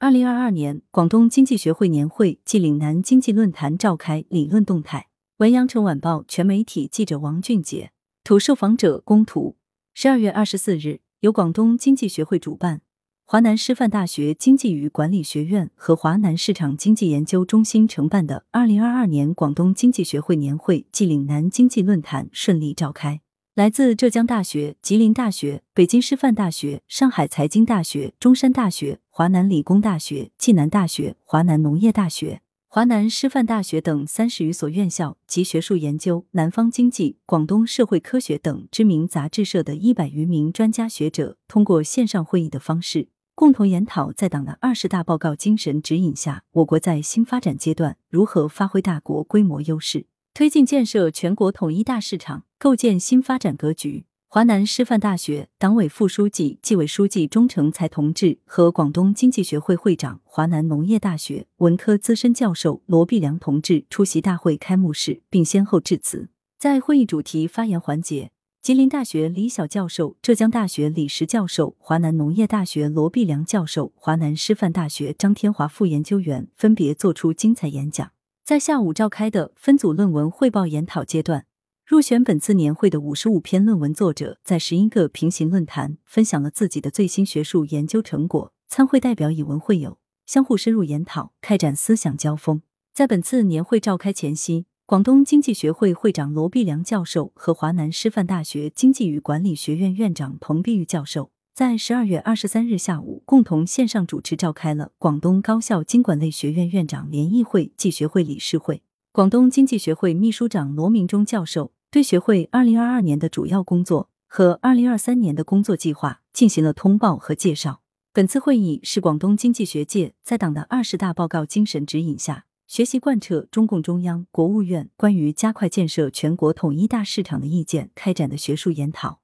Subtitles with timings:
[0.00, 5.08] 二零二二年广东经济学会年会暨岭南经济论坛召开理论动态。
[5.38, 7.90] 文阳城晚报全媒体记者王俊杰，
[8.22, 9.56] 图受访者公图。
[9.94, 12.82] 十二月二十四日，由广东经济学会主办，
[13.24, 23.20] 华南师范大学经济与管理学院和华南市场经济研究中心承办的二零二二年广东经济学会年会暨岭南经济论坛顺利召开。
[23.58, 50.06] 来自浙江大学、吉林大学、北京师范大学、上海财经大学、中山大学、华南理工大学、暨南大学、华南农业大学、华南师范大学等三十余所院校及学术研究、南方经济、广东社会科学等知名杂志社的一百余名专家学者，通过线上会议的方式，共同研讨在党的二十大报告精神指引下，我国在新发展阶段如何发挥大国规模优势。
[50.38, 54.04] 推进建设全国统一大市场，构建新发展格局。
[54.28, 66.28] 华南师范大学党委副书记、纪委书记钟成才同志和广东经济学会会长、华南农业大学文科资深教授罗碧良同志出席大会开幕式，并先后致辞。
[66.56, 68.30] 在会议主题发言环节，
[68.62, 78.12] 吉林大学李晓教授、浙江大学李石教授、华南农业大学罗碧良教授、华南师范大学张天华副研究员分别作出精彩演讲。
[78.48, 81.44] 在下午召开的分组论文汇报研讨阶段，
[81.84, 88.54] 入选本次年会的五十五篇论文作者在十一个平行论坛分享了自己的最新学术研究成果。
[88.66, 92.62] 参会代表以文会友，相互深入研讨，开展思想交锋。
[92.94, 101.30] 在本次年会召开前夕，广东经济学会会长罗碧良教授和华南师范大学经济与管理学院院长彭碧玉教授。
[101.58, 108.84] 在十二月二十三日下午，共同线上主持召开了广东高校经管类学院院长联谊会暨学会理事会。
[109.10, 117.80] 广东经济学会秘书长罗明忠教授对学会二零二二年的主要工作和二零二三年的工作计划进行了通报和介绍。
[118.12, 129.18] 本次会议是广东经济学界在党的二十大报告精神指引下，学习贯彻中共中央、国务院关于加快建设全国统一大市场的意见开展的学术研讨。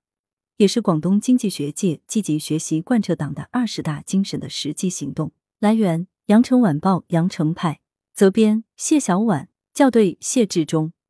[0.57, 5.33] 也是广东经济学界积极学习贯彻党的二十大精神的实际行动。
[5.61, 7.81] 来源：羊城晚报羊城派，
[8.15, 10.94] 责编：谢小婉，校对：谢志忠。